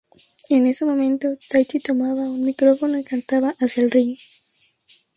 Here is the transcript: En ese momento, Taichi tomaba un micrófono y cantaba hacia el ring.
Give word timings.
En 0.49 0.65
ese 0.65 0.83
momento, 0.83 1.27
Taichi 1.47 1.79
tomaba 1.79 2.23
un 2.23 2.41
micrófono 2.41 2.97
y 2.97 3.03
cantaba 3.03 3.53
hacia 3.59 3.83
el 3.83 3.91
ring. 3.91 4.17